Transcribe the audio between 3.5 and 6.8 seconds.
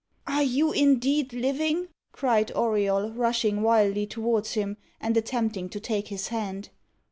wildly towards him, and attempting to take his hand.